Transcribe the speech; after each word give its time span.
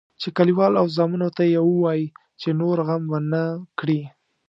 چې 0.21 0.27
کلیوال 0.37 0.73
او 0.81 0.85
زامنو 0.95 1.27
ته 1.37 1.43
یې 1.53 1.59
ووایي 1.63 2.05
چې 2.41 2.49
نور 2.59 2.77
غم 2.87 3.03
ونه 3.11 3.41
کړي. 3.79 4.01